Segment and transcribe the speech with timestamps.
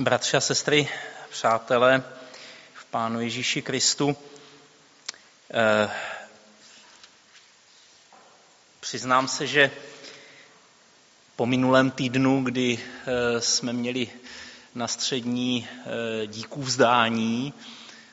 [0.00, 0.88] Bratři a sestry,
[1.30, 2.02] přátelé
[2.74, 4.16] v Pánu Ježíši Kristu,
[5.54, 5.90] eh,
[8.80, 9.70] přiznám se, že
[11.36, 14.08] po minulém týdnu, kdy eh, jsme měli
[14.74, 15.68] na střední
[16.22, 17.54] eh, díků vzdání,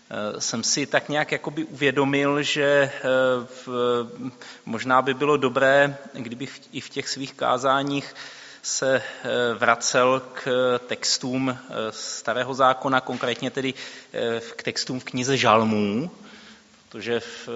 [0.09, 2.91] eh, jsem si tak nějak jakoby uvědomil, že eh,
[3.65, 3.67] v,
[4.65, 8.15] možná by bylo dobré, kdybych i v těch svých kázáních
[8.65, 9.01] se
[9.57, 10.49] vracel k
[10.87, 11.57] textům
[11.89, 13.73] starého zákona, konkrétně tedy
[14.55, 16.11] k textům v knize Žalmů,
[16.89, 17.49] protože v,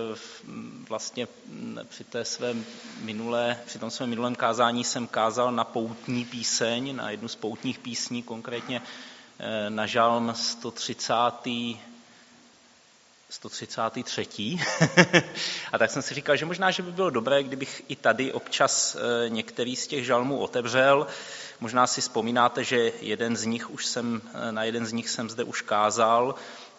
[0.89, 1.27] vlastně
[1.89, 2.53] při, té své
[3.01, 7.79] minulé, při tom svém minulém kázání jsem kázal na poutní píseň, na jednu z poutních
[7.79, 8.81] písní, konkrétně
[9.39, 11.13] eh, na žalm 130.
[13.29, 14.57] 133.
[15.71, 18.95] a tak jsem si říkal, že možná, že by bylo dobré, kdybych i tady občas
[18.95, 21.07] eh, některý z těch žalmů otevřel.
[21.59, 25.29] Možná si vzpomínáte, že jeden z nich už jsem, eh, na jeden z nich jsem
[25.29, 26.35] zde už kázal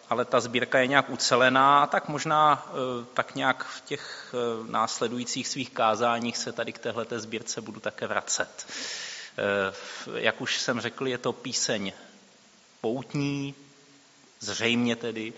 [0.09, 4.35] ale ta sbírka je nějak ucelená, tak možná eh, tak nějak v těch
[4.67, 8.67] následujících svých kázáních se tady k téhleté sbírce budu také vracet.
[10.15, 11.93] Jak už jsem řekl, je to píseň
[12.81, 13.55] poutní,
[14.39, 15.33] zřejmě tedy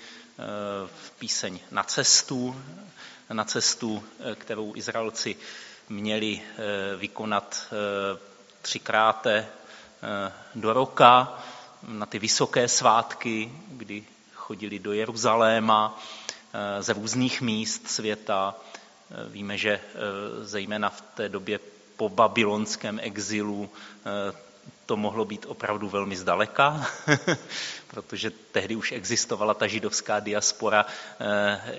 [1.20, 2.56] píseň na cestu,
[3.34, 4.04] na cestu,
[4.36, 5.36] kterou Izraelci
[5.90, 6.42] měli
[6.98, 7.74] vykonat
[8.62, 9.28] třikrát
[10.56, 11.44] do roka,
[11.88, 14.04] na ty vysoké svátky, kdy
[14.34, 16.00] chodili do Jeruzaléma
[16.54, 18.56] eh, ze různých míst světa.
[18.56, 19.82] Eh, víme, že eh,
[20.46, 21.60] zejména v té době
[21.98, 23.70] po babylonském exilu
[24.86, 26.88] to mohlo být opravdu velmi zdaleka,
[27.88, 30.86] protože tehdy už existovala ta židovská diaspora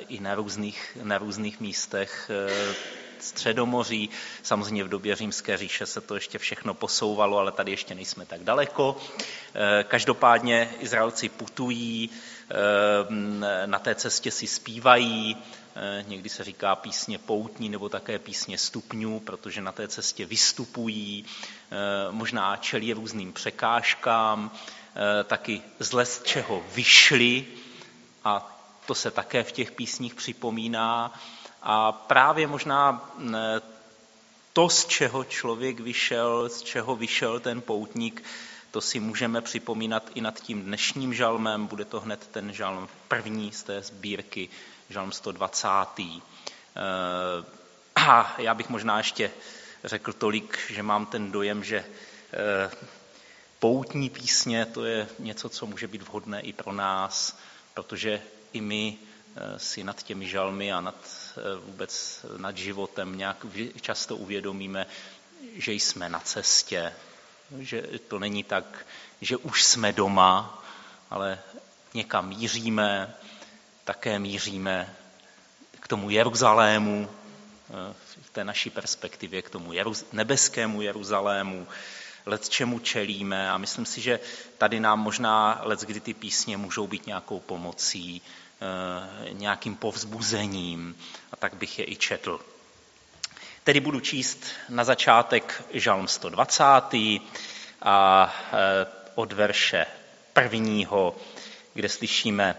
[0.09, 2.31] i na různých, na různých místech
[3.19, 4.11] Středomoří.
[4.43, 8.41] Samozřejmě v době římské říše se to ještě všechno posouvalo, ale tady ještě nejsme tak
[8.45, 8.97] daleko.
[9.89, 12.11] Každopádně Izraelci putují,
[12.51, 15.37] Eh, na té cestě si zpívají,
[15.77, 21.25] eh, někdy se říká písně poutní nebo také písně stupňů, protože na té cestě vystupují,
[21.25, 21.64] eh,
[22.11, 24.51] možná čelí různým překážkám,
[25.25, 27.47] taky z z čeho vyšli
[28.25, 31.21] a to se také v těch písních připomíná.
[31.63, 33.11] A právě možná
[34.53, 38.23] to, z čeho člověk vyšel, z čeho vyšel ten poutník,
[38.71, 41.67] to si můžeme připomínat i nad tím dnešním žalmem.
[41.67, 44.49] Bude to hned ten žalm první z té sbírky,
[44.91, 45.69] žalm 120.
[46.01, 47.45] Eh,
[47.97, 49.31] a já bych možná ještě
[49.85, 51.85] řekl tolik, že mám ten dojem, že
[52.33, 52.71] eh,
[53.59, 57.39] poutní písně to je něco, co může být vhodné i pro nás,
[57.75, 58.99] protože i my
[59.37, 60.95] eh, si nad těmi žalmy a nad,
[61.65, 63.47] vůbec nad životem nějak
[63.81, 64.87] často uvědomíme,
[65.55, 66.93] že jsme na cestě,
[67.59, 68.87] že to není tak,
[69.21, 70.65] že už jsme doma,
[71.11, 71.39] ale
[71.95, 73.15] někam míříme,
[73.85, 74.97] také míříme
[75.81, 77.24] k tomu Jeruzalému, eh,
[78.23, 79.73] v té naší perspektivě, k tomu
[80.13, 81.69] nebeskému Jeruzalému,
[82.27, 84.21] let čemu čelíme a myslím si, že
[84.59, 90.97] tady nám možná let, kdy ty písně můžou být nějakou pomocí, eh, nějakým povzbuzením
[91.33, 92.41] a tak bych je i četl.
[93.65, 97.21] Tedy budu číst na začátek žalm 120.
[97.83, 99.87] a e, od verše
[100.33, 101.17] prvního,
[101.75, 102.57] kde slyšíme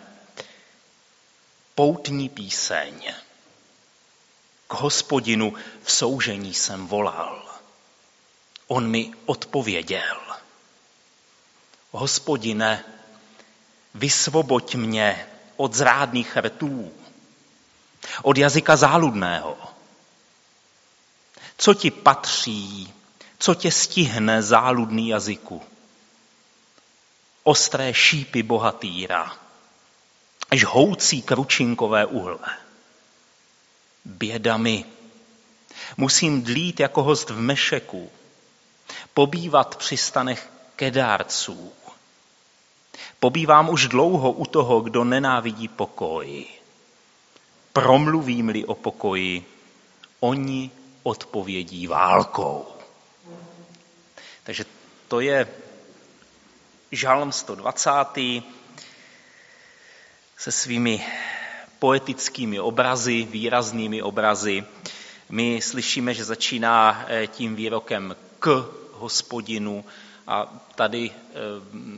[1.76, 3.14] poutní píseň.
[4.68, 5.54] K hospodinu
[5.84, 7.46] v soužení jsem volal.
[8.68, 10.22] On mi odpověděl.
[11.92, 12.86] Hospodine,
[13.94, 15.28] vysvoboď mě
[15.58, 16.92] od zrádných rtů,
[18.22, 19.58] od jazyka záludného,
[21.58, 22.94] co ti patří,
[23.40, 25.64] co tě stihne záludný jazyku?
[27.44, 29.38] Ostré šípy bohatýra,
[30.52, 32.65] žhoucí kručinkové uhle.
[34.06, 34.86] Běda mi,
[35.98, 38.12] musím dlít jako host v Mešeku,
[39.14, 41.74] pobývat při stanech kedárců.
[43.20, 46.46] Pobývám už dlouho u toho, kdo nenávidí pokoj.
[47.74, 49.46] Promluvím-li o pokoji,
[50.20, 50.72] oni
[51.04, 52.68] odpovědí válkou.
[54.44, 54.66] Takže
[55.08, 55.48] to je
[56.92, 57.90] žalm 120.
[60.38, 61.06] se svými
[61.80, 64.64] poetickými obrazy, výraznými obrazy.
[65.30, 69.86] My slyšíme, že začíná eh, tím výrokem k hospodinu
[70.28, 71.36] a tady, eh,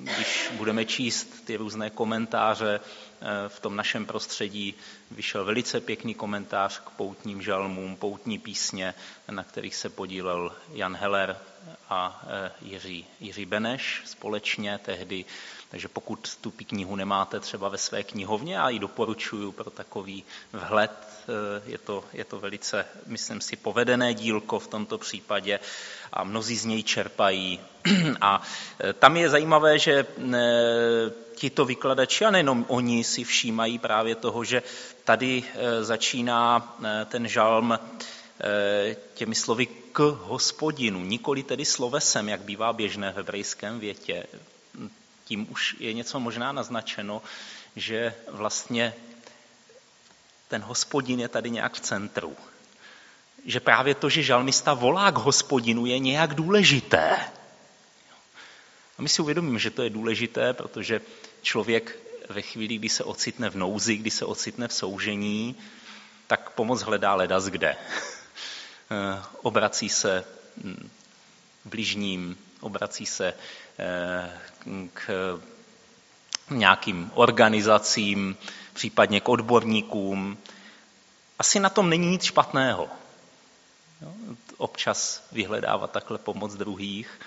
[0.04, 2.80] když budeme číst ty různé komentáře
[3.22, 4.76] Eh, v tom našem prostředí
[5.12, 8.94] vyšel velice pěkný komentář k poutním žalmům, poutní písně,
[9.32, 11.38] na kterých se podílel Jan Heller,
[11.90, 12.26] a
[12.62, 15.26] Jiří, Jiří Beneš společně tehdy.
[15.70, 20.24] Takže pokud tu knihu nemáte třeba ve své knihovně, já ji doporučuji pro takový
[20.54, 20.92] vhled,
[21.66, 25.60] je to, je to velice, myslím si, povedené dílko v tomto případě
[26.14, 27.60] a mnozí z něj čerpají.
[28.22, 28.42] A
[29.00, 30.06] tam je zajímavé, že
[31.36, 34.64] tito vykladači, a nejenom oni, si všímají právě toho, že
[35.04, 35.44] tady
[35.82, 36.76] začíná
[37.06, 37.80] ten žalm
[39.14, 44.24] těmi slovy k hospodinu, nikoli tedy slovesem, jak bývá běžné v hebrejském větě.
[45.26, 47.22] Tím už je něco možná naznačeno,
[47.76, 48.94] že vlastně
[50.48, 52.36] ten hospodin je tady nějak v centru.
[53.46, 57.18] Že právě to, že žalmista volá k hospodinu, je nějak důležité.
[58.98, 61.02] A my si uvědomíme, že to je důležité, protože
[61.42, 62.00] člověk
[62.30, 65.56] ve chvíli, kdy se ocitne v nouzi, kdy se ocitne v soužení,
[66.28, 67.76] tak pomoc hledá ledas kde.
[68.92, 70.26] Eh, obrací se
[70.64, 70.90] hm,
[71.66, 73.34] bližním, obrací se
[73.80, 74.40] eh,
[74.94, 75.40] k
[76.50, 78.38] nějakým organizacím,
[78.74, 80.38] případně k odborníkům.
[81.40, 82.90] Asi na tom není nic špatného.
[84.58, 87.20] Občas vyhledávat takhle pomoc druhých,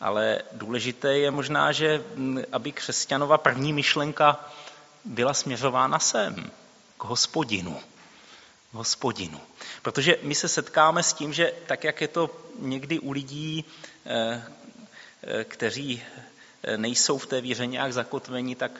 [0.00, 4.44] ale důležité je možná, že hm, aby křesťanova první myšlenka
[5.04, 6.50] byla směřována sem,
[6.98, 7.80] k hospodinu
[8.72, 9.40] hospodinu.
[9.82, 13.64] Protože my se setkáme s tím, že tak, jak je to někdy u lidí,
[14.06, 14.44] eh,
[15.22, 16.02] eh, kteří
[16.62, 18.72] eh, nejsou v té víře nějak zakotveni, tak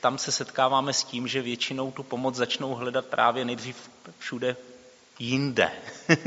[0.00, 4.56] tam se setkáváme s tím, že většinou tu pomoc začnou hledat právě nejdřív všude
[5.18, 5.70] jinde.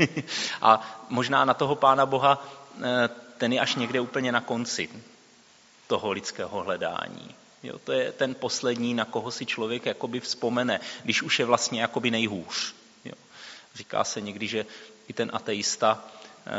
[0.62, 2.46] A možná na toho Pána Boha
[3.38, 4.88] ten je až někde úplně na konci
[5.86, 7.34] toho lidského hledání.
[7.62, 11.80] Jo, to je ten poslední, na koho si člověk jakoby vzpomene, když už je vlastně
[11.80, 12.74] jakoby nejhůř.
[13.74, 14.66] Říká se někdy, že
[15.08, 16.04] i ten ateista,
[16.46, 16.50] eh,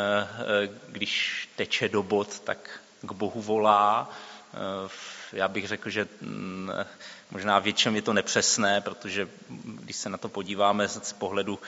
[0.66, 4.10] eh, když teče do bod, tak k Bohu volá.
[4.54, 4.90] Eh,
[5.34, 6.72] já bych řekl, že mm,
[7.32, 9.30] možná většinou je to nepřesné, protože
[9.66, 11.60] když se na to podíváme z pohledu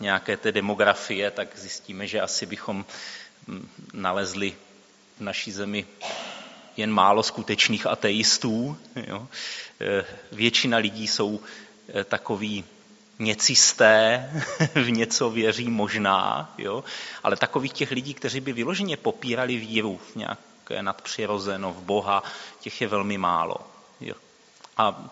[0.00, 2.84] nějaké té demografie, tak zjistíme, že asi bychom
[3.46, 4.56] mm, nalezli
[5.18, 5.86] v naší zemi
[6.76, 8.78] jen málo skutečných ateistů.
[9.06, 9.28] Jo.
[10.32, 11.40] Většina lidí jsou
[12.04, 12.64] takový
[13.18, 14.30] něcisté,
[14.74, 16.84] v něco věří možná, jo?
[17.22, 22.22] ale takových těch lidí, kteří by vyloženě popírali víru v nějaké nadpřirozeno, v Boha,
[22.60, 23.56] těch je velmi málo.
[24.00, 24.14] Jo?
[24.76, 25.10] A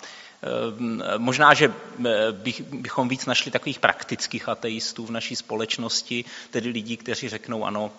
[1.15, 1.65] e, možná, že
[2.07, 7.65] e, bych, bychom víc našli takových praktických ateistů v naší společnosti, tedy lidí, kteří řeknou,
[7.65, 7.91] ano,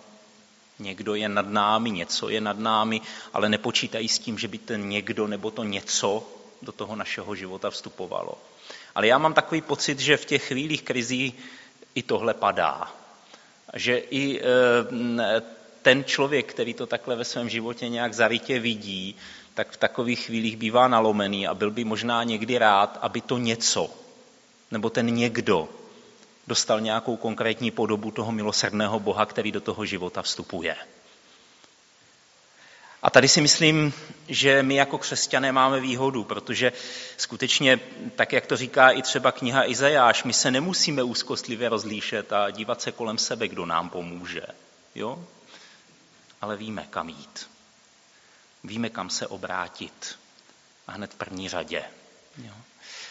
[0.78, 3.00] někdo je nad námi, něco je nad námi,
[3.32, 7.70] ale nepočítají s tím, že by ten někdo nebo to něco do toho našeho života
[7.70, 8.38] vstupovalo.
[8.94, 11.34] Ale já mám takový pocit, že v těch chvílích krizí
[11.94, 12.92] i tohle padá.
[13.74, 14.44] Že i e,
[15.82, 19.16] ten člověk, který to takhle ve svém životě nějak zarytě vidí,
[19.54, 23.90] tak v takových chvílích bývá nalomený a byl by možná někdy rád, aby to něco,
[24.70, 25.68] nebo ten někdo,
[26.46, 30.76] dostal nějakou konkrétní podobu toho milosrdného Boha, který do toho života vstupuje.
[33.02, 33.94] A tady si myslím,
[34.28, 36.72] že my jako křesťané máme výhodu, protože
[37.16, 37.80] skutečně,
[38.16, 42.82] tak jak to říká i třeba kniha Izajáš, my se nemusíme úzkostlivě rozlíšet a dívat
[42.82, 44.42] se kolem sebe, kdo nám pomůže.
[44.94, 45.24] Jo?
[46.40, 47.50] Ale víme, kam jít.
[48.64, 50.18] Víme, kam se obrátit.
[50.86, 51.84] A hned v první řadě.
[52.36, 52.54] Jo?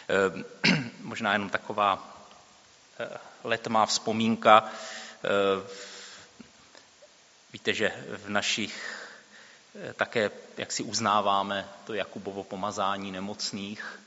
[0.10, 2.18] E, možná jenom taková
[3.00, 4.64] e, letmá vzpomínka.
[4.64, 5.30] E,
[7.54, 7.92] víte, že
[8.26, 8.97] v našich Eh,
[9.96, 14.00] také, jak si uznáváme to Jakubovo pomazání nemocných.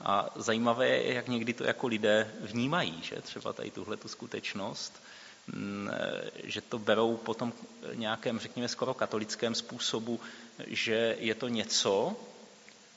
[0.00, 5.02] A zajímavé je, jak někdy to jako lidé vnímají, že třeba tady tuhle tu skutečnost,
[5.46, 7.52] mm, eh, že to berou potom
[7.94, 10.20] nějakém, řekněme, skoro katolickém způsobu,
[10.66, 12.16] že je to něco,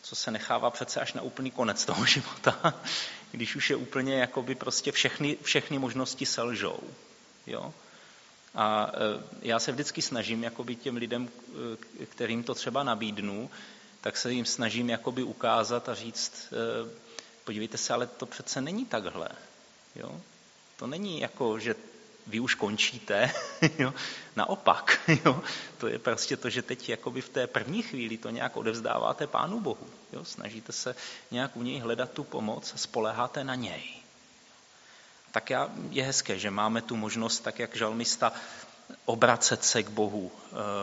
[0.01, 2.73] co se nechává přece až na úplný konec toho života,
[3.31, 6.79] když už je úplně jakoby prostě všechny, všechny možnosti selžou.
[7.47, 7.73] Jo?
[8.55, 11.29] A e, já se vždycky snažím jakoby těm lidem,
[12.01, 13.49] e, kterým to třeba nabídnu,
[14.01, 16.89] tak se jim snažím jakoby ukázat a říct, e,
[17.43, 19.29] podívejte se, ale to přece není takhle.
[19.95, 20.21] Jo?
[20.77, 21.75] To není jako, že
[22.27, 23.31] vy už končíte,
[23.79, 23.93] jo?
[24.35, 24.99] naopak.
[25.25, 25.41] Jo?
[25.77, 29.59] To je prostě to, že teď jakoby v té první chvíli to nějak odevzdáváte Pánu
[29.59, 29.87] Bohu.
[30.13, 30.25] Jo?
[30.25, 30.95] Snažíte se
[31.31, 34.02] nějak u něj hledat tu pomoc a spoleháte na něj
[35.33, 35.49] tak
[35.89, 38.33] je hezké, že máme tu možnost, tak jak žalmista,
[39.05, 40.31] obracet se k Bohu,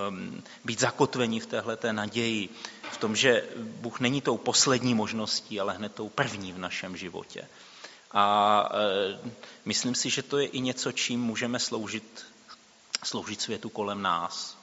[0.09, 2.49] ehm, být zakotvení v téhle naději,
[2.91, 7.49] v tom, že Bůh není tou poslední možností, ale hned tou první v našem životě.
[8.13, 8.69] A
[9.23, 9.33] ehm,
[9.65, 12.27] myslím si, že to je i něco, čím můžeme sloužit
[13.05, 14.59] sloužit světu kolem nás.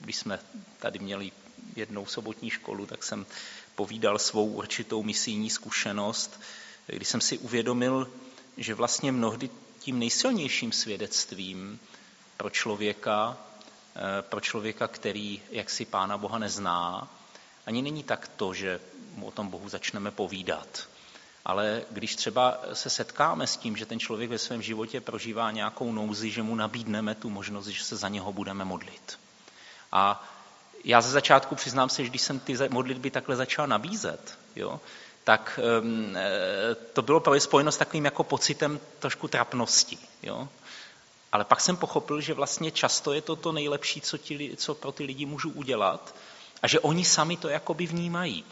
[0.00, 0.38] Když jsme
[0.78, 1.32] tady měli
[1.76, 3.26] jednou sobotní školu, tak jsem
[3.74, 6.40] povídal svou určitou misijní zkušenost,
[6.86, 8.10] kdy jsem si uvědomil,
[8.60, 11.80] že vlastně mnohdy tím nejsilnějším svědectvím
[12.36, 13.36] pro člověka,
[13.96, 17.08] eh, pro člověka, který jaksi Pána Boha nezná,
[17.66, 18.80] ani není tak to, že
[19.14, 20.88] mu o tom Bohu začneme povídat.
[21.44, 25.92] Ale když třeba se setkáme s tím, že ten člověk ve svém životě prožívá nějakou
[25.92, 29.18] nouzi, že mu nabídneme tu možnost, že se za něho budeme modlit.
[29.92, 30.28] A
[30.84, 34.80] já ze začátku přiznám se, že když jsem ty modlitby takhle začal nabízet, jo,
[35.30, 36.16] tak um,
[36.92, 39.98] to bylo spojeno s takovým jako pocitem trošku trapnosti.
[40.22, 40.48] Jo.
[41.32, 44.92] Ale pak jsem pochopil, že vlastně často je to to nejlepší, co, ti, co pro
[44.92, 46.14] ty lidi můžu udělat
[46.62, 48.44] a že oni sami to jakoby vnímají.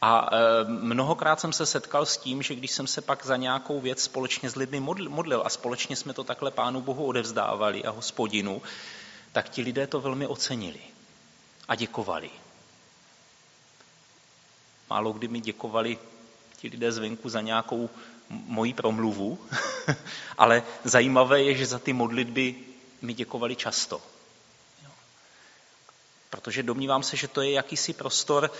[0.00, 3.80] A e, mnohokrát jsem se setkal s tím, že když jsem se pak za nějakou
[3.80, 8.62] věc společně s lidmi modlil a společně jsme to takhle Pánu Bohu odevzdávali a hospodinu,
[9.32, 10.80] tak ti lidé to velmi ocenili
[11.68, 12.30] a děkovali.
[14.90, 15.98] Málo kdy mi děkovali
[16.56, 17.90] ti lidé zvenku za nějakou
[18.28, 19.38] moji promluvu,
[20.38, 22.54] ale zajímavé je, že za ty modlitby
[23.02, 24.02] mi děkovali často.
[26.30, 28.50] Protože domnívám se, že to je jakýsi prostor,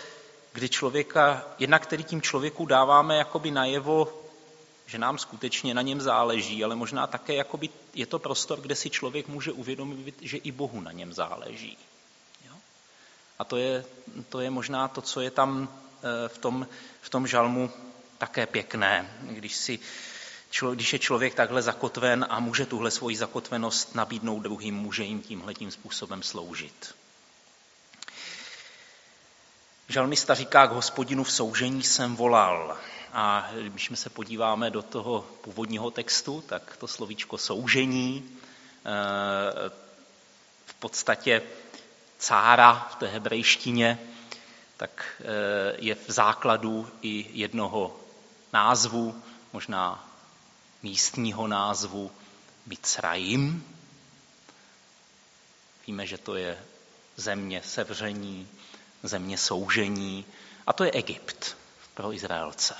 [0.52, 4.22] kdy člověka, jednak který tím člověku dáváme jakoby najevo,
[4.86, 8.90] že nám skutečně na něm záleží, ale možná také jakoby je to prostor, kde si
[8.90, 11.78] člověk může uvědomit, že i Bohu na něm záleží.
[12.48, 12.54] Jo?
[13.38, 13.84] A to je,
[14.28, 15.68] to je možná to, co je tam
[16.28, 16.66] v tom,
[17.00, 17.70] v tom žalmu
[18.18, 19.78] také pěkné, když, si,
[20.74, 25.54] když je člověk takhle zakotven a může tuhle svoji zakotvenost nabídnout druhým, může jim tímhle
[25.54, 26.94] tím způsobem sloužit.
[29.88, 32.78] Žalmista říká, k hospodinu v soužení jsem volal.
[33.12, 38.30] A když my se podíváme do toho původního textu, tak to slovíčko soužení
[38.86, 39.70] eh,
[40.66, 41.42] v podstatě
[42.18, 43.98] cára v té hebrejštině,
[44.76, 45.24] tak eh,
[45.78, 47.96] je v základu i jednoho
[48.52, 50.08] názvu, možná
[50.82, 52.10] místního názvu
[52.66, 53.64] Mitzrayim.
[55.86, 56.58] Víme, že to je
[57.16, 58.48] země sevření,
[59.02, 60.24] země soužení
[60.66, 61.56] a to je Egypt
[61.94, 62.74] pro Izraelce.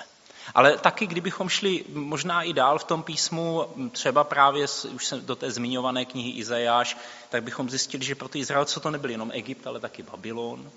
[0.54, 5.36] Ale taky, kdybychom šli možná i dál v tom písmu, třeba právě už se do
[5.36, 6.96] té zmiňované knihy Izajáš,
[7.28, 10.70] tak bychom zjistili, že pro ty Izraelce to nebyl jenom Egypt, ale taky Babylon,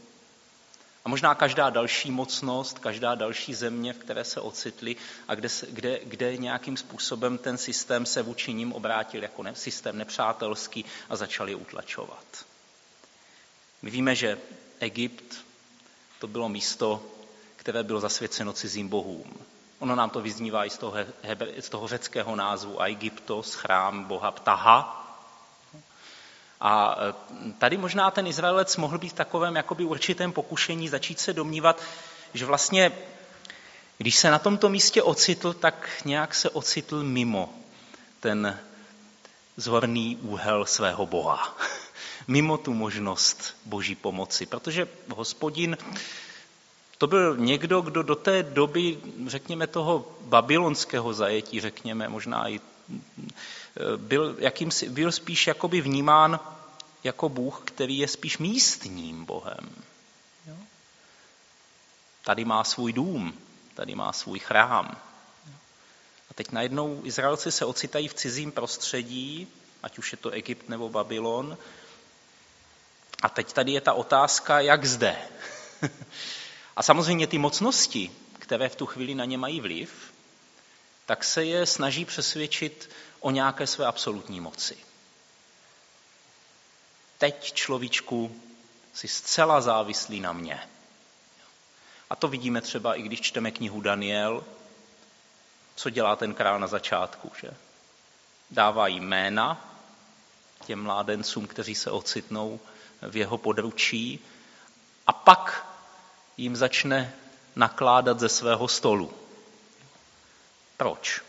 [1.05, 4.95] a možná každá další mocnost, každá další země, v které se ocitli
[5.27, 9.97] a kde, kde, kde nějakým způsobem ten systém se vůči ním obrátil jako ne, systém
[9.97, 12.25] nepřátelský a začal je utlačovat.
[13.81, 14.37] My víme, že
[14.79, 15.45] Egypt
[16.19, 17.03] to bylo místo,
[17.55, 19.33] které bylo zasvěceno cizím bohům.
[19.79, 24.31] Ono nám to vyznívá i z toho, heber, z toho řeckého názvu Egyptos, chrám boha
[24.31, 24.98] Ptaha,
[26.61, 27.13] a e,
[27.57, 31.81] tady možná ten Izraelec mohl být v takovém jakoby určitém pokušení začít se domnívat,
[32.33, 32.91] že vlastně,
[33.97, 37.53] když se na tomto místě ocitl, tak nějak se ocitl mimo
[38.19, 38.59] ten
[39.57, 41.57] zvorný úhel svého Boha.
[42.27, 44.45] Mimo tu možnost boží pomoci.
[44.45, 45.77] Protože hospodin
[46.97, 48.97] to byl někdo, kdo do té doby,
[49.27, 52.61] řekněme, toho babylonského zajetí, řekněme, možná i
[53.97, 56.39] byl, jakýmsi, byl spíš jakoby vnímán
[57.03, 59.83] jako Bůh, který je spíš místním Bohem.
[62.23, 63.33] Tady má svůj dům,
[63.73, 64.97] tady má svůj chrám.
[66.29, 69.47] A teď najednou Izraelci se ocitají v cizím prostředí,
[69.83, 71.57] ať už je to Egypt nebo Babylon.
[73.21, 75.15] A teď tady je ta otázka, jak zde.
[76.75, 80.13] A samozřejmě ty mocnosti, které v tu chvíli na ně mají vliv,
[81.05, 82.89] tak se je snaží přesvědčit
[83.19, 84.77] o nějaké své absolutní moci.
[87.17, 88.41] Teď človíčku
[88.93, 90.69] si zcela závislý na mě.
[92.09, 94.43] A to vidíme třeba i když čteme knihu Daniel,
[95.75, 97.49] co dělá ten král na začátku, že?
[98.51, 99.75] Dává jména
[100.65, 102.59] těm mládencům, kteří se ocitnou
[103.01, 104.19] v jeho područí
[105.07, 105.67] a pak
[106.37, 107.13] jim začne
[107.55, 109.13] nakládat ze svého stolu.
[110.77, 111.21] Proč?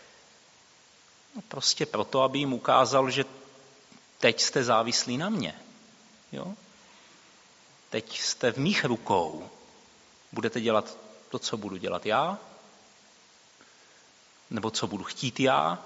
[1.35, 3.25] No prostě proto, aby jim ukázal, že
[4.19, 5.61] teď jste závislí na mě.
[6.31, 6.53] Jo?
[7.89, 9.49] Teď jste v mých rukou.
[10.31, 10.97] Budete dělat
[11.29, 12.37] to, co budu dělat já?
[14.49, 15.85] Nebo co budu chtít já?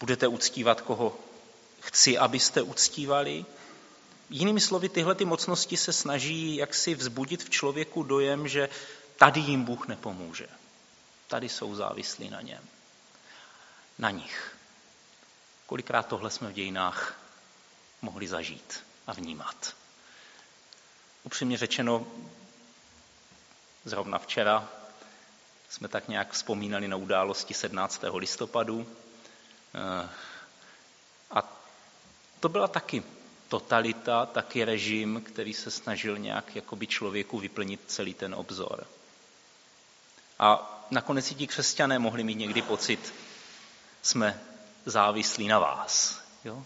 [0.00, 1.16] Budete uctívat, koho
[1.80, 3.44] chci, abyste uctívali?
[4.30, 8.68] Jinými slovy, tyhle ty mocnosti se snaží jaksi vzbudit v člověku dojem, že
[9.18, 10.48] tady jim Bůh nepomůže.
[11.28, 12.62] Tady jsou závislí na něm.
[14.00, 14.56] Na nich.
[15.66, 17.18] Kolikrát tohle jsme v dějinách
[18.02, 19.76] mohli zažít a vnímat.
[21.22, 22.06] Upřímně řečeno,
[23.84, 24.68] zrovna včera
[25.68, 28.02] jsme tak nějak vzpomínali na události 17.
[28.14, 28.96] listopadu.
[29.74, 30.08] Eh,
[31.30, 31.60] a
[32.40, 33.02] to byla taky
[33.48, 38.86] totalita, taky režim, který se snažil nějak jakoby člověku vyplnit celý ten obzor.
[40.38, 43.12] A nakonec i ti křesťané mohli mít někdy pocit,
[44.02, 44.40] jsme
[44.86, 46.20] závislí na vás.
[46.44, 46.64] Jo?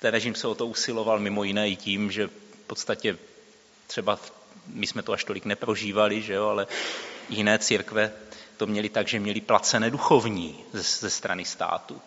[0.00, 3.18] Ten režim se o to usiloval mimo jiné i tím, že v podstatě
[3.86, 4.18] třeba
[4.66, 6.66] my jsme to až tolik neprožívali, že jo, ale
[7.28, 8.12] jiné církve
[8.56, 12.02] to měli tak, že měli placené duchovní ze, ze strany státu.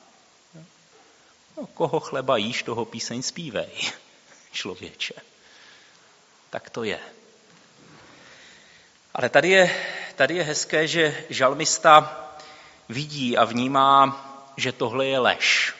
[1.57, 3.69] No, koho chleba jíš, toho píseň zpívej,
[4.51, 5.13] člověče.
[6.50, 7.00] Tak to je.
[9.13, 12.25] Ale tady je, tady je hezké, že žalmista
[12.89, 14.22] vidí a vnímá,
[14.58, 15.75] že tohle je lež.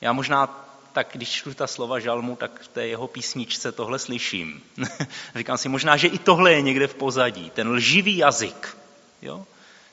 [0.00, 4.62] Já možná tak když čtu ta slova žalmu, tak v té jeho písničce tohle slyším.
[5.36, 7.50] Říkám si, možná, že i tohle je někde v pozadí.
[7.50, 8.76] Ten lživý jazyk.
[9.22, 9.46] Jo?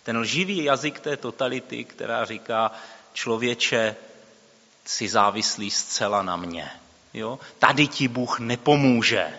[0.04, 2.72] Ten lživý jazyk té totality, která říká,
[3.14, 3.96] člověče,
[4.86, 6.72] si závislý zcela na mě.
[7.14, 7.40] Jo?
[7.60, 9.34] Tady ti Bůh nepomůže.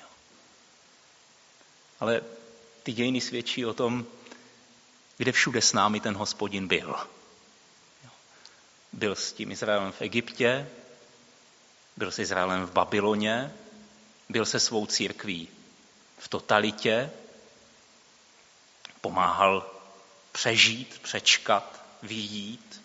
[0.00, 0.06] Jo?
[2.00, 2.20] Ale
[2.82, 4.06] ty dějiny svědčí o tom,
[5.16, 6.96] kde všude s námi ten hospodin byl.
[8.92, 10.68] Byl s tím Izraelem v Egyptě,
[11.96, 13.54] byl s Izraelem v Babyloně,
[14.28, 15.48] byl se svou církví
[16.18, 17.10] v totalitě,
[19.00, 19.70] pomáhal
[20.32, 22.82] přežít, přečkat, vyjít.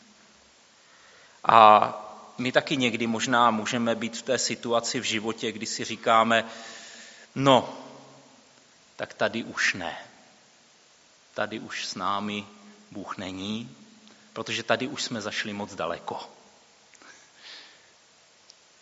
[1.44, 1.94] A
[2.38, 6.46] my taky někdy možná můžeme být v té situaci v životě, kdy si říkáme,
[7.36, 7.78] no,
[8.96, 10.11] tak tady už ne.
[11.34, 12.48] Tady už s námi
[12.92, 13.76] Bůh není,
[14.34, 16.30] protože tady už jsme zašli moc daleko.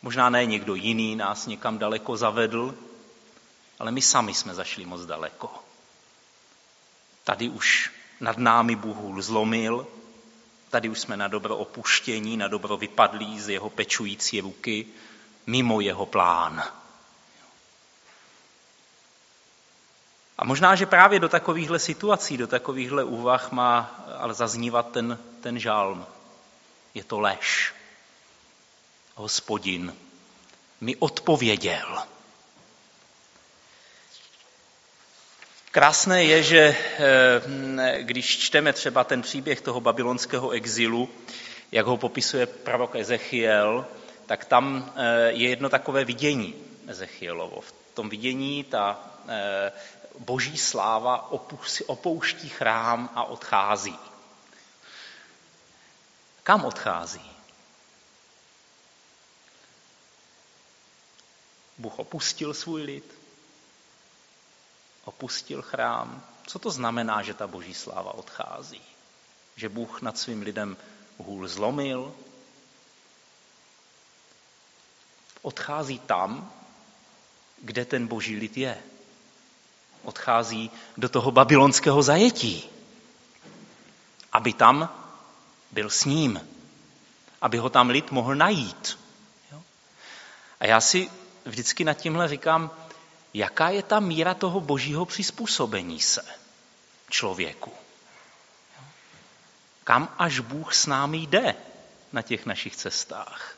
[0.02, 2.76] Možná ne někdo jiný nás někam daleko zavedl,
[3.80, 5.64] ale my sami jsme zašli moc daleko.
[7.24, 9.88] Tady už nad námi Bůh zlomil,
[10.70, 14.88] tady už jsme na dobro opuštění, na dobro vypadlí z jeho pečující ruky,
[15.48, 16.64] mimo jeho plán.
[20.40, 25.60] A možná, že právě do takovýchhle situací, do takovýchhle úvah má ale zaznívat ten, ten
[25.60, 26.06] žálm.
[26.94, 27.74] Je to lež.
[29.16, 29.96] Hospodin
[30.82, 31.98] mi odpověděl.
[35.72, 41.10] Krásné je, že eh, když čteme třeba ten příběh toho babylonského exilu,
[41.72, 43.86] jak ho popisuje prorok Ezechiel,
[44.26, 46.56] tak tam eh, je jedno takové vidění
[46.88, 47.62] Ezechielovo.
[47.62, 49.72] V tom vidění ta eh,
[50.20, 51.32] boží sláva
[51.88, 54.00] opouští chrám a odchází.
[56.44, 57.32] Kam odchází?
[61.78, 63.20] Bůh opustil svůj lid,
[65.06, 66.26] opustil chrám.
[66.48, 68.82] Co to znamená, že ta boží sláva odchází?
[69.56, 70.78] Že Bůh nad svým lidem
[71.18, 72.16] hůl zlomil?
[75.42, 76.54] Odchází tam,
[77.62, 78.84] kde ten boží lid je
[80.10, 82.70] odchází do toho babylonského zajetí,
[84.34, 84.90] aby tam
[85.72, 86.42] byl s ním,
[87.42, 89.00] aby ho tam lid mohl najít.
[90.60, 91.10] A já si
[91.46, 92.72] vždycky nad tímhle říkám,
[93.34, 96.22] jaká je ta míra toho božího přizpůsobení se
[97.10, 97.74] člověku.
[99.84, 101.56] Kam až Bůh s námi jde
[102.12, 103.56] na těch našich cestách.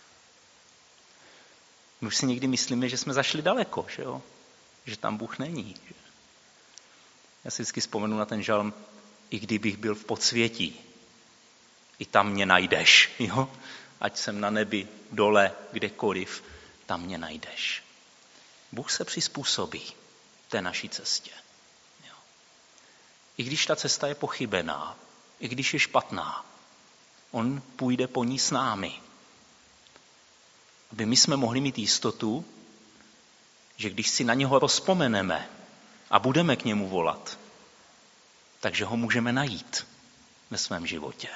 [2.02, 4.22] My už si někdy myslíme, že jsme zašli daleko, že, jo?
[4.86, 5.76] že tam Bůh není.
[5.88, 6.11] Že?
[7.44, 8.74] Já si vždycky vzpomenu na ten žalm,
[9.30, 10.80] i kdybych byl v podsvětí,
[12.00, 13.12] i tam mě najdeš.
[13.20, 13.52] Jo?
[14.02, 16.44] Ať jsem na nebi, dole, kdekoliv,
[16.86, 17.84] tam mě najdeš.
[18.72, 19.94] Bůh se přizpůsobí
[20.48, 21.32] té naší cestě.
[22.08, 22.16] Jo?
[23.38, 24.98] I když ta cesta je pochybená,
[25.40, 26.46] i když je špatná,
[27.32, 28.94] on půjde po ní s námi.
[30.92, 32.46] Aby my jsme mohli mít jistotu,
[33.78, 35.50] že když si na něho rozpomeneme,
[36.12, 37.40] a budeme k němu volat,
[38.60, 39.88] takže ho můžeme najít
[40.50, 41.28] ve svém životě.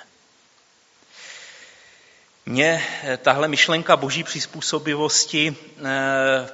[2.45, 6.49] Mě eh, tahle myšlenka boží přizpůsobivosti eh,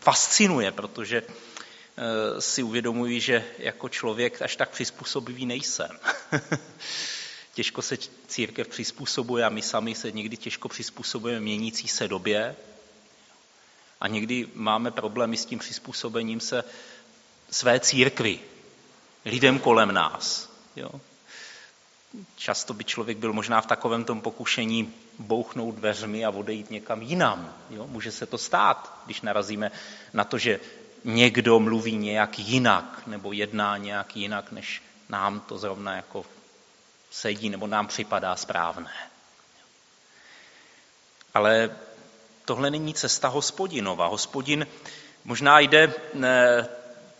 [0.00, 5.98] fascinuje, protože eh, si uvědomuji, že jako člověk až tak přizpůsobivý nejsem.
[7.54, 12.56] těžko se církev přizpůsobuje a my sami se někdy těžko přizpůsobujeme měnící se době,
[14.02, 16.64] a někdy máme problémy s tím přizpůsobením se
[17.50, 18.40] své církvi,
[19.24, 20.50] lidem kolem nás.
[20.76, 20.90] Jo?
[22.36, 27.54] často by člověk byl možná v takovém tom pokušení bouchnout dveřmi a odejít někam jinam.
[27.70, 27.86] Jo?
[27.86, 29.70] Může se to stát, když narazíme
[30.12, 30.60] na to, že
[31.04, 36.24] někdo mluví nějak jinak nebo jedná nějak jinak, než nám to zrovna jako
[37.10, 38.92] sedí nebo nám připadá správné.
[41.34, 41.70] Ale
[42.52, 44.06] tohle není cesta hospodinova.
[44.06, 44.66] Hospodin
[45.24, 46.68] možná jde ne,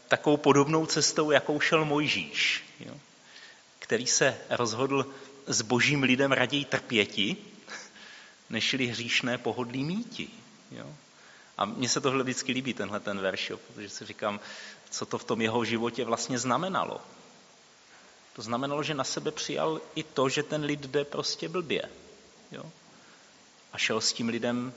[0.09, 2.95] takovou podobnou cestou, jakou šel Mojžíš, jo?
[3.79, 5.07] který se rozhodl
[5.47, 7.37] s božím lidem raději trpěti,
[8.51, 10.29] nežli hříšné pohodlí míti.
[10.71, 10.95] Jo?
[11.59, 13.57] A mně se tohle vždycky líbí, tenhle ten verš, jo?
[13.57, 14.41] protože si říkám,
[14.91, 17.01] co to v tom jeho životě vlastně znamenalo.
[18.37, 21.83] To znamenalo, že na sebe přijal i to, že ten lid jde prostě blbě.
[22.53, 22.65] Jo?
[23.73, 24.73] A šel s tím lidem,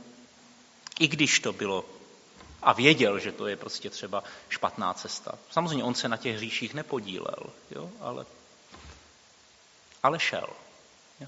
[0.99, 1.85] i když to bylo
[2.61, 5.37] a věděl, že to je prostě třeba špatná cesta.
[5.51, 7.89] Samozřejmě on se na těch hříších nepodílel, jo?
[7.99, 8.25] Ale,
[10.03, 10.47] ale šel.
[11.19, 11.27] Jo?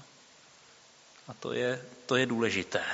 [1.28, 2.84] A to je, to je důležité.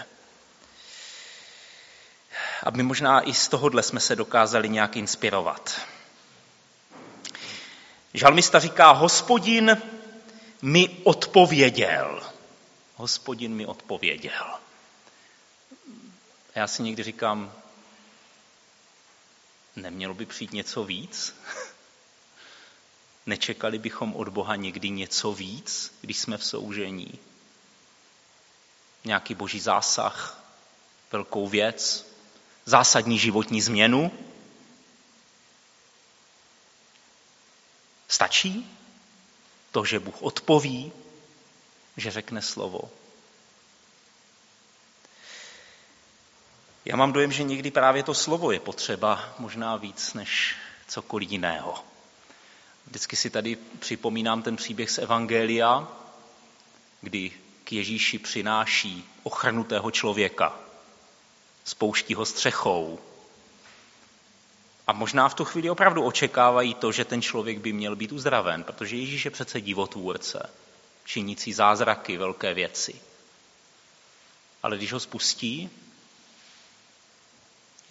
[2.62, 5.80] Aby možná i z tohohle jsme se dokázali nějak inspirovat.
[8.14, 9.82] Žalmista říká, hospodin
[10.62, 12.22] mi odpověděl.
[12.96, 14.64] Hospodin mi odpověděl.
[16.54, 17.52] A já si někdy říkám,
[19.76, 21.36] nemělo by přijít něco víc?
[23.26, 27.18] Nečekali bychom od Boha někdy něco víc, když jsme v soužení?
[29.04, 30.44] Nějaký boží zásah,
[31.12, 32.06] velkou věc,
[32.64, 34.12] zásadní životní změnu?
[38.08, 38.78] Stačí
[39.70, 40.92] to, že Bůh odpoví,
[41.96, 42.90] že řekne slovo.
[46.84, 51.84] Já mám dojem, že někdy právě to slovo je potřeba možná víc než cokoliv jiného.
[52.86, 55.88] Vždycky si tady připomínám ten příběh z Evangelia,
[57.00, 57.32] kdy
[57.64, 60.56] k Ježíši přináší ochrnutého člověka,
[61.64, 62.98] spouští ho střechou.
[64.86, 68.64] A možná v tu chvíli opravdu očekávají to, že ten člověk by měl být uzdraven,
[68.64, 70.50] protože Ježíš je přece divotvůrce,
[71.04, 73.00] činící zázraky, velké věci.
[74.62, 75.70] Ale když ho spustí,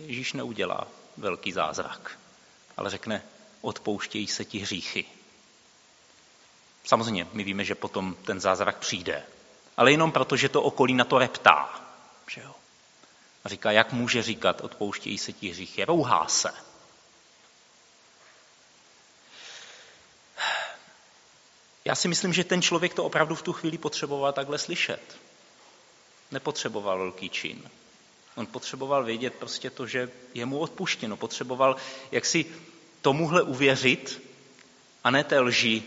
[0.05, 0.87] Ježíš neudělá
[1.17, 2.19] velký zázrak,
[2.77, 3.23] ale řekne,
[3.61, 5.05] odpouštějí se ti hříchy.
[6.83, 9.25] Samozřejmě, my víme, že potom ten zázrak přijde,
[9.77, 11.81] ale jenom proto, že to okolí na to reptá.
[12.27, 12.55] Že jo?
[13.43, 16.53] A říká, jak může říkat, odpouštějí se ti hříchy, rouhá se.
[21.85, 25.17] Já si myslím, že ten člověk to opravdu v tu chvíli potřeboval takhle slyšet.
[26.31, 27.69] Nepotřeboval velký čin.
[28.35, 31.17] On potřeboval vědět prostě to, že je mu odpuštěno.
[31.17, 31.75] Potřeboval
[32.11, 32.45] jak si
[33.01, 34.21] tomuhle uvěřit
[35.03, 35.83] a ne té lži,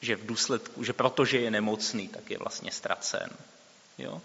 [0.00, 3.30] že v důsledku, že protože je nemocný, tak je vlastně ztracen.
[3.98, 4.22] Jo?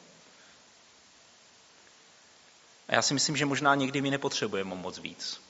[2.87, 5.41] A já si myslím, že možná někdy my nepotřebujeme moc víc.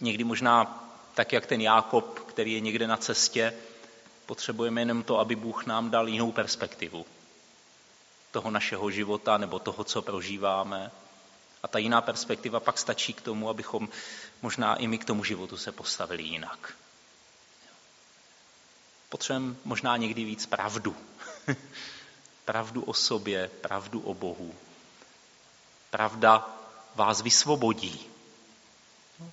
[0.00, 0.82] Někdy možná
[1.14, 3.54] tak, jak ten Jákob, který je někde na cestě,
[4.26, 7.06] potřebujeme jenom to, aby Bůh nám dal jinou perspektivu
[8.30, 10.90] toho našeho života nebo toho, co prožíváme.
[11.62, 13.88] A ta jiná perspektiva pak stačí k tomu, abychom
[14.42, 16.72] možná i my k tomu životu se postavili jinak.
[19.08, 20.96] Potřebujeme možná někdy víc pravdu.
[22.44, 24.54] pravdu o sobě, pravdu o Bohu.
[25.90, 26.48] Pravda
[26.94, 28.06] vás vysvobodí.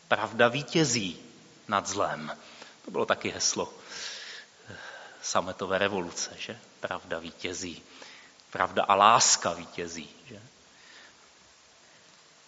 [0.08, 1.20] Pravda vítězí
[1.68, 2.38] nad zlem.
[2.86, 3.74] To bylo taky heslo
[5.24, 6.60] sametové revoluce, že?
[6.80, 7.84] Pravda vítězí.
[8.54, 10.10] Pravda a láska vítězí.
[10.26, 10.42] Že?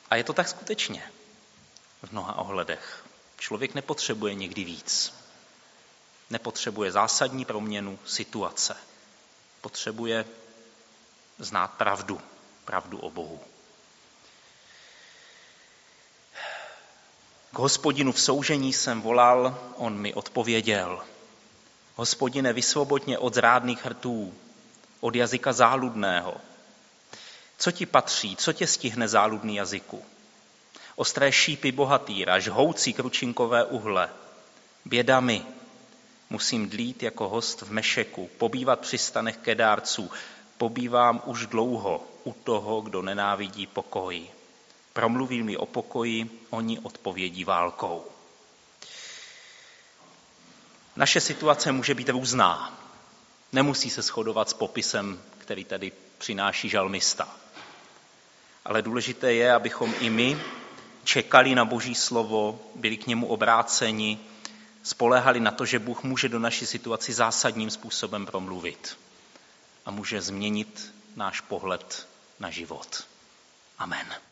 [0.10, 1.12] A je to tak skutečně
[2.04, 3.06] v mnoha ohledech.
[3.38, 5.14] Člověk nepotřebuje někdy víc.
[6.30, 8.78] Nepotřebuje zásadní proměnu situace.
[9.62, 10.26] Potřebuje
[11.40, 12.22] znát pravdu,
[12.66, 13.44] pravdu o Bohu.
[17.52, 21.06] K hospodinu v soužení jsem volal, on mi odpověděl.
[21.96, 24.34] Hospodine, vysvobodně od zrádných hrtů,
[25.00, 26.36] od jazyka záludného.
[27.58, 30.06] Co ti patří, co tě stihne záludný jazyku?
[30.96, 34.10] Ostré šípy bohatýra, žhoucí kručinkové uhle.
[34.86, 35.46] Běda mi,
[36.30, 40.12] musím dlít jako host v Mešeku, pobývat při stanech kedárců,
[40.58, 44.28] pobývám už dlouho u toho, kdo nenávidí pokoj.
[44.94, 48.06] Promluví mi o pokoji, oni odpovědí válkou.
[50.96, 52.85] Naše situace může být různá.
[53.56, 57.28] Nemusí se shodovat s popisem, který tady přináší žalmista.
[58.66, 60.38] Ale důležité je, abychom i my
[61.04, 64.20] čekali na Boží slovo, byli k němu obráceni,
[64.84, 68.98] spolehali na to, že Bůh může do naší situaci zásadním způsobem promluvit
[69.86, 72.08] a může změnit náš pohled
[72.40, 73.08] na život.
[73.78, 74.26] Amen.